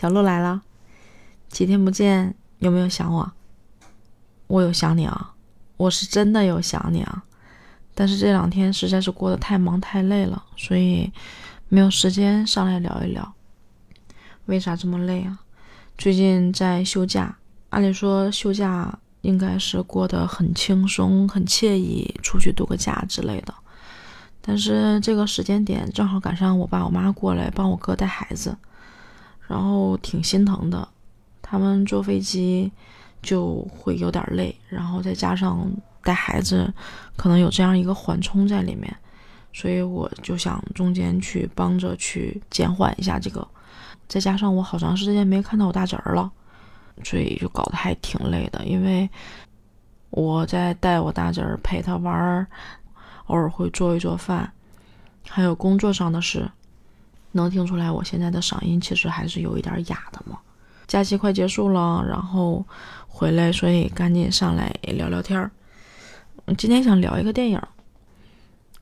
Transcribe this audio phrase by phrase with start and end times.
[0.00, 0.62] 小鹿来了，
[1.50, 3.32] 几天不见，有没有想我？
[4.46, 5.34] 我有想你啊，
[5.76, 7.22] 我是真的有想你啊。
[7.94, 11.12] 但是这两天实在是过得太忙太累了，所以
[11.68, 13.34] 没有时间上来聊一聊。
[14.46, 15.38] 为啥这么累啊？
[15.98, 17.36] 最近在休假，
[17.68, 23.52] 按理说休假应该是过得很轻松、很惬意，出去度个假之类的。
[24.40, 28.56] 但是这个时间点正好赶上我爸我妈过来帮我哥带孩子。
[29.50, 30.88] 然后挺心疼的，
[31.42, 32.70] 他们坐飞机
[33.20, 35.68] 就会有点累，然后再加上
[36.04, 36.72] 带孩子，
[37.16, 38.96] 可能有这样一个缓冲在里面，
[39.52, 43.44] 所以我就想中间去帮着去减缓一下这个。
[44.06, 46.30] 再加上我好长时间没看到我大侄儿了，
[47.02, 48.64] 所以就搞得还挺累的。
[48.64, 49.10] 因为
[50.10, 52.46] 我在带我大侄儿陪他玩，
[53.26, 54.52] 偶尔会做一做饭，
[55.28, 56.48] 还有工作上的事。
[57.32, 60.38] 能听出来我现在的嗓音其实还是有一点哑的嘛。
[60.86, 62.64] 假期快结束了，然后
[63.06, 65.50] 回来，所以赶紧上来聊聊天儿。
[66.58, 67.60] 今天想聊一个电影。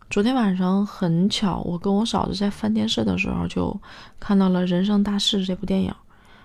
[0.08, 3.78] 昨天晚上很巧，我跟我嫂子在翻电视的时候就
[4.18, 5.94] 看到了《人生大事》这部电影。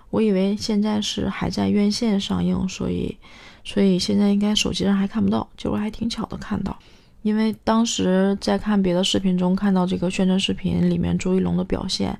[0.09, 3.17] 我以为现在是还在院线上映，所以
[3.63, 6.77] 所以现在应该手机上还看不到，结果还挺巧的看到。
[7.23, 12.19] 因为当时在看别的视频中看到这个宣传视频里面朱一龙的表现，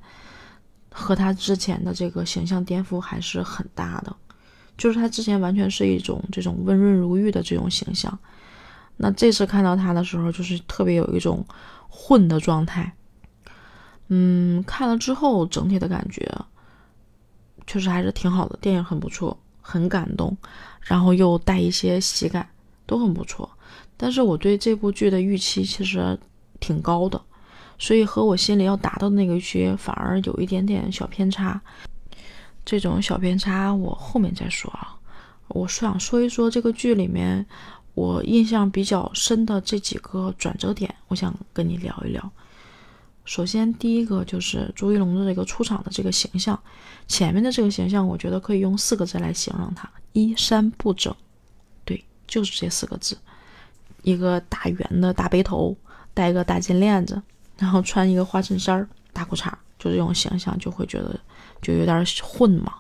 [0.90, 4.16] 和他之前的这个形象颠覆还是很大的，
[4.78, 8.18] 就是他之前完全是一种这种温润如玉的这种形象，
[8.96, 11.46] 那这次看到他的时候，就是特别有一种
[11.90, 12.94] 混的状态。
[14.08, 16.26] 嗯，看了之后整体的感觉
[17.66, 20.38] 确实还是挺好的，电影很不错，很感动，
[20.82, 22.48] 然后又带一些喜感，
[22.86, 23.50] 都很不错。
[24.04, 26.20] 但是我对这部剧的预期其实
[26.60, 27.22] 挺高的，
[27.80, 31.62] 所以和我心里要达到的那个预期反而有一点点小偏差。
[32.66, 34.94] 这种小偏差我后面再说啊。
[35.48, 37.46] 我想说一说这个剧里面
[37.94, 42.30] 我印象比较深的这几个转折点，我想跟你聊一聊。
[43.24, 46.62] 首先第一个就是朱一龙的这个出场的这个形象，
[47.08, 51.16] 前面的这个形象我觉得可以用四个字来形容他：衣衫不整。
[51.86, 53.18] 对，就是这四个字。
[54.04, 55.76] 一个大圆的大背头，
[56.14, 57.22] 戴个大金链子，
[57.58, 61.20] 然后穿一个花衬衫、大裤衩，就这种形象就会觉得
[61.62, 62.74] 就有点混嘛。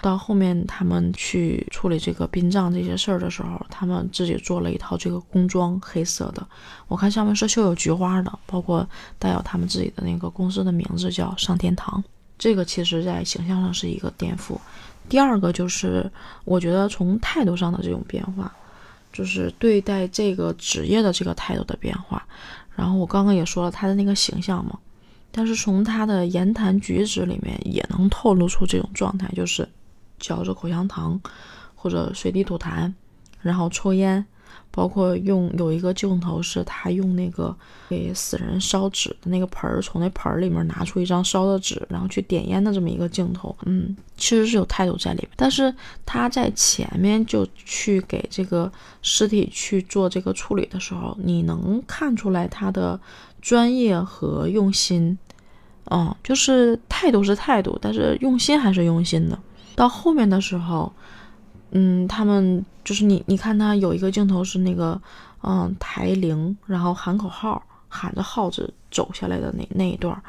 [0.00, 6.44] 到后面他们去处理这个殡葬这些事儿的时候，他们自己做了一套这个工装，黑色的，
[6.88, 8.84] 我看上面是绣有菊花的，包括
[9.20, 12.02] 带有他们自己的那个公司的名字叫上天堂。
[12.36, 14.58] 这个其实在形象上是一个颠覆。
[15.08, 16.10] 第二个就是
[16.44, 18.52] 我觉得从态度上的这种变化。
[19.12, 22.26] 就是对待这个职业的这个态度的变化，
[22.74, 24.78] 然后我刚刚也说了他的那个形象嘛，
[25.30, 29.68] 但是从他的言谈举止里面也能透露出这种状态，就是
[30.18, 31.20] 嚼着口香糖
[31.74, 32.92] 或者随地吐痰，
[33.40, 34.24] 然后抽烟。
[34.70, 37.54] 包括用有一个镜头是他用那个
[37.90, 45.28] 给死人烧纸的那个盆儿，从那盆儿里面拿出一张烧的纸，然后去点烟的这么一个镜头，嗯，其实是有态度在里面。
[45.36, 45.74] 但是
[46.06, 52.98] 他在前面就去给这个尸体去做这个处理的时候，你能看出来他的
[53.42, 55.18] 专业和用心，
[55.90, 59.38] 嗯，就是态度是态度，但是用心还是用心的。
[59.74, 60.90] 到后面的时候。
[61.72, 65.00] 嗯，他们就是你，你看他有一个镜头是那个，
[65.42, 70.22] 嗯，抬铃，然后喊口号，喊着号子走下来的那那一段，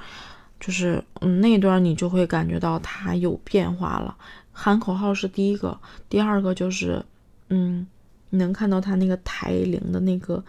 [0.60, 4.16] 就是嗯那一段你就会感觉到他有变化了。
[4.52, 7.04] 喊口号是第一个，第二个就是，
[7.50, 7.86] 嗯，
[8.30, 10.44] 你能看到他那个抬铃的那个。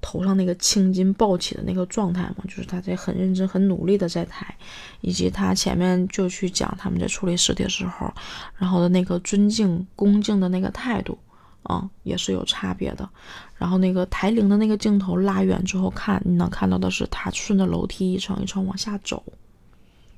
[0.00, 4.54] 头上那个青筋暴起的那个状态嘛，就是他在很认真、很努力的在抬，
[5.00, 8.12] 以及他前面就去讲他们在处理尸体的时候，
[8.56, 11.18] 然后的那个尊敬、恭敬的那个态度，
[11.64, 13.08] 啊，也是有差别的。
[13.56, 19.22] 然后那个抬灵的那个镜头拉远之后看，你能看到的是他顺着楼梯一层一层往下走，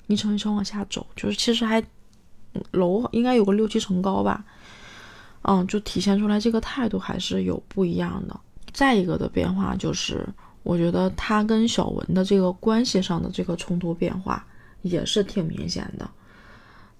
[0.06, 1.82] 一层一层往下走，就是其实还
[2.70, 4.44] 楼应该有个六七层高吧，
[5.43, 8.40] 嗯，就体现出来这个态度还是有不一样的。
[8.73, 10.26] 再一个的变化就是，
[10.62, 14.44] 我觉得他跟小文的这个关系上的这个冲突变化
[14.82, 16.09] 也是挺明显的。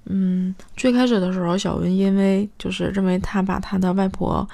[0.05, 4.47] 嗯，最开始的时候，小文因为就是认为他把他的外婆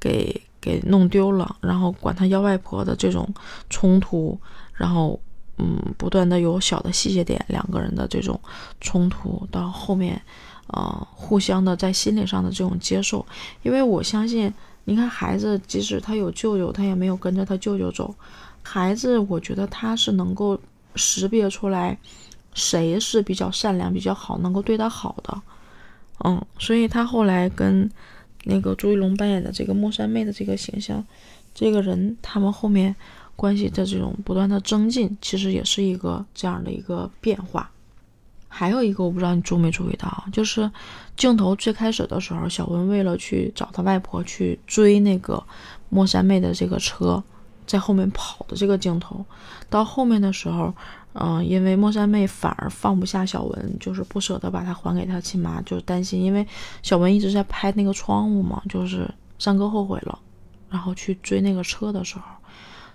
[0.00, 3.28] 给给弄丢了，然后管他要外婆的这种
[3.68, 4.38] 冲突，
[4.72, 5.20] 然后
[5.58, 8.40] 嗯，不断的有小的细节点，两个人的这种
[8.80, 10.22] 冲突，到后面，
[10.68, 13.26] 呃，互相的在心理上的这种接受，
[13.62, 14.52] 因为我相信。
[14.84, 18.14] 你看，孩子即使他有舅舅，他也没有跟着他舅舅走。
[18.62, 20.58] 孩子，我觉得他是能够
[20.96, 21.96] 识别出来
[22.54, 25.42] 谁是比较善良、比较好，能够对他好的。
[26.24, 27.90] 嗯，所以他后来跟
[28.44, 31.04] 那个朱一龙扮演的这个莫三妹的这个形象，
[31.54, 32.94] 这个人他们后面
[33.36, 37.70] 关系的这种不断的增进，其实也是一个这样的一个变化。
[38.54, 40.70] 还有一个我不知道你注没注意到，就是
[41.16, 45.42] 镜头最开始的时候，小文为了去找他外婆去追那个
[45.88, 47.22] 莫三妹的这个车，
[47.66, 49.24] 在后面跑的这个镜头，
[49.70, 50.72] 到后面的时候，
[51.14, 56.46] 嗯，因为莫三妹反而放不下小文，就是不舍得把他还给他亲妈，就担心，因为
[56.82, 60.18] 小文一直在拍那个窗户嘛，就是三哥后悔了，
[60.68, 62.24] 然后去追那个车的时候。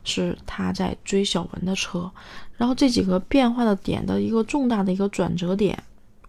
[0.07, 2.09] 是他在追小文的车，
[2.55, 5.77] 然后这几个变化的点的一个重大的一个转折点，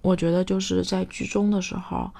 [0.02, 2.10] 我觉得就是在剧中的时候，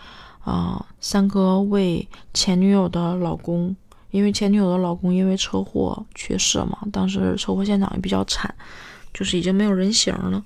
[0.40, 3.74] 啊，三哥为前女友的老公，
[4.12, 8.54] 因为前女友的老公因为车祸去世嘛，当时车祸现场也比较惨，
[9.12, 10.42] 就是已经没有人形了，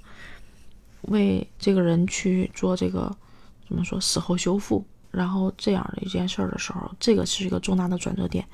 [1.02, 3.14] 为这个人去做这个
[3.68, 8.46] 怎么说死后修复，然后这样的一件事儿的时候，这个是一个重大的转折点。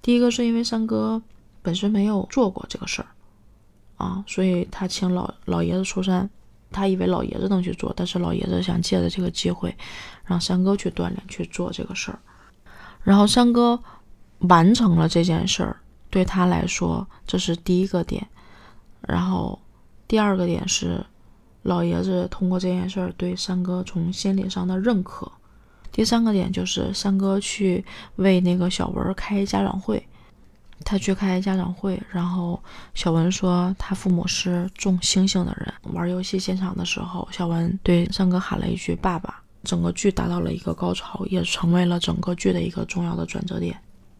[0.00, 1.20] 第一个是因为三哥。
[1.62, 3.08] 本身没有做过这个事儿，
[3.96, 6.28] 啊，所以他请老老爷子出山，
[6.72, 9.74] 他以为老爷子能去做，但是老爷子想借着这个机会，
[10.24, 12.18] 让三哥去锻炼去做这个事儿，
[13.02, 13.80] 然后三哥
[14.38, 15.76] 完成了这件事儿，
[16.10, 18.26] 对他来说这是第一个点，
[19.02, 19.56] 然后
[20.08, 21.04] 第二个点是
[21.62, 25.30] 老爷子通过这件事儿对三哥从心理上的认可，
[25.92, 27.84] 第三个点就是三哥去
[28.16, 30.04] 为那个小文开家长会。
[30.84, 32.62] 他去开家长会，然后
[32.94, 35.72] 小文说他父母是种星星的人。
[35.94, 43.76] 玩游戏现场的时候，小文对三哥喊了一句“爸爸”，整个剧达到了一个高潮，也成为了整个剧的一个重要的转折点。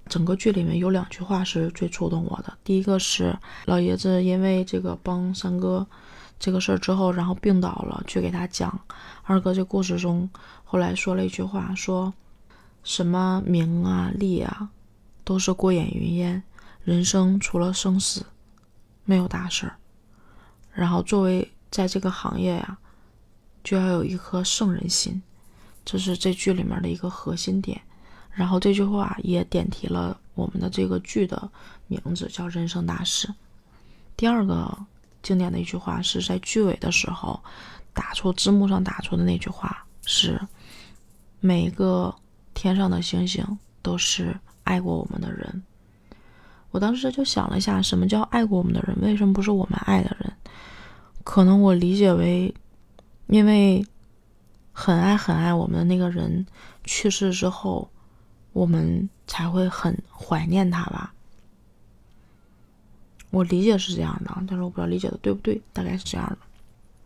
[0.08, 5.86] 整个剧里面有两句话是最触动我的，第一个是老爷子因为这个帮三哥
[6.38, 8.78] 这个事儿之后，然后病倒了，去给他讲
[9.22, 10.28] 二哥这故事中，
[10.64, 12.12] 后来说了一句话，说
[12.82, 14.68] 什么名啊利啊，
[15.24, 16.42] 都是过眼云烟。
[16.84, 18.26] 人生除了生死，
[19.04, 19.76] 没有大事儿。
[20.72, 22.78] 然后作为在这个行业呀，
[23.62, 25.22] 就要有一颗圣人心，
[25.84, 27.80] 这是这剧里面的一个核心点。
[28.32, 31.50] 然后这句话也点题了我们的这个剧的
[31.86, 33.32] 名字，叫“人生大事”。
[34.16, 34.86] 第二个
[35.22, 37.42] 经典的一句话是在剧尾的时候
[37.92, 40.40] 打出字幕上打出的那句话是
[41.40, 42.14] ：“每个
[42.54, 43.46] 天上的星星
[43.82, 44.34] 都是
[44.64, 45.62] 爱过我们的人。”
[46.72, 48.98] 我当时就想了一下，什么叫爱过我们的人？
[49.00, 50.32] 为什么不是我们爱的人？
[51.22, 52.52] 可能我理解为，
[53.28, 53.86] 因为
[54.72, 56.44] 很爱很爱我们的那个人
[56.82, 57.88] 去世之后，
[58.52, 61.14] 我们才会很怀念他吧。
[63.30, 66.38] 我理解是这样的，但是我不知道理解的对不对，大概是这样的。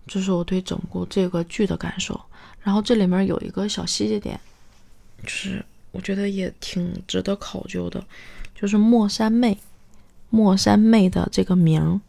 [0.06, 2.18] 这是我对整部这个剧的感受。
[2.60, 4.40] 然后这里面有一个小细节点，
[5.22, 8.04] 就是我觉得也挺值得考究的。
[8.58, 9.58] 就是莫三妹，
[10.31, 12.00] 莫三妹的这个名儿，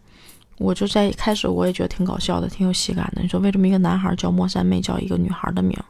[0.58, 3.22] 我就在开始我也觉得挺搞笑的，挺有喜感的。
[3.22, 5.86] 你说为什么一个男孩叫莫三妹，叫一个女孩的名儿？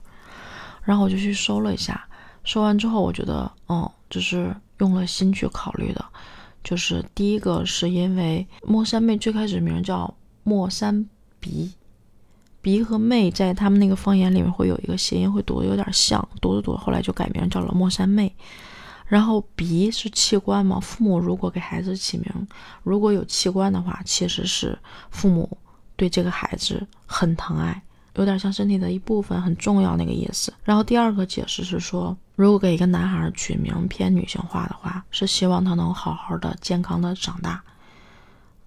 [0.83, 2.07] 然后我就去搜了一下，
[2.43, 6.03] 搜完之后我觉得，哦，就是用了心去考虑的。
[6.63, 10.13] 就是第一个是因为莫三妹最开始名叫
[10.43, 11.07] 莫三
[11.39, 11.71] 鼻，
[12.61, 18.33] 鼻和妹在他们那个方言里面会有一个谐音，会读的有点像，读着读着后来就改名叫了莫三妹。
[19.07, 20.81] 然后鼻是器官嘛？
[20.81, 22.47] 父母如果给孩子起名，
[22.83, 24.77] 如果有器官的话，其实是
[25.11, 25.57] 父母
[25.95, 27.81] 对这个孩子很疼爱，
[28.15, 30.53] 有点像身体的一部分，很重要那个意思。
[30.61, 37.63] 然后第二个解释是说，如果给一个男孩取名偏女性化的话，是希望他能好好的、健康的长大。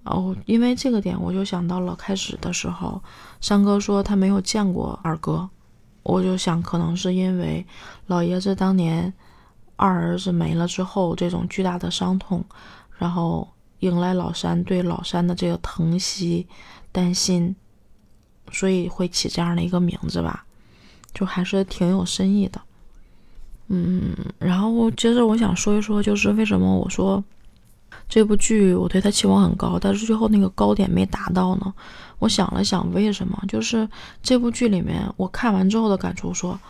[0.05, 3.03] 哦，因为这个点，我就想到了开始的时候，
[3.43, 5.47] 三哥说他没有见过二哥，
[6.03, 7.67] 我就想可能是因为
[8.07, 9.13] 老爷子当年。
[9.81, 12.45] 二儿子没了之后，这种巨大的伤痛，
[12.99, 16.47] 然后迎来老三对老三的这个疼惜、
[16.93, 17.57] 担心，
[18.53, 20.45] 所以会起这样的一个名字吧，
[21.15, 22.61] 就还是挺有深意的。
[23.69, 27.25] 嗯，然后接着我想说一说，就是为什么我说
[28.07, 31.73] 这部剧我对他期望很高，但是最后那个高点没达到呢？
[32.19, 33.43] 我想了想，为什么？
[33.49, 33.89] 就是
[34.23, 36.61] 这部剧里面，我看完之后的感触说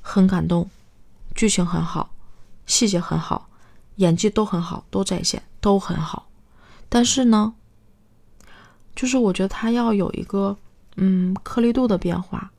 [0.00, 0.70] 很感动，
[1.34, 2.08] 剧情很好。
[2.72, 3.50] 细节很好，
[3.96, 6.26] 演技都很好，都在线，都很好。
[6.88, 7.52] 但是呢，
[8.96, 10.56] 就是我觉得它要有一个
[10.96, 12.50] 嗯颗粒度的变化，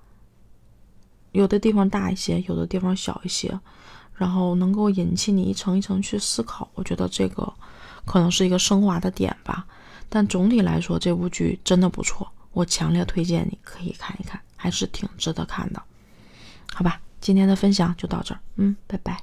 [1.31, 3.59] 有的地方大一些，有的地方小一些，
[4.13, 6.69] 然后能够引起你一层一层去思考。
[6.75, 7.51] 我觉得这个
[8.05, 9.65] 可能是一个升华的点吧。
[10.09, 15.81] 但总体来说，这部剧真的不错，我强烈推荐你可以看一看，还是挺值得看的。
[16.71, 16.99] 好吧。
[17.19, 19.17] 今天的分享就到这儿，嗯，拜拜。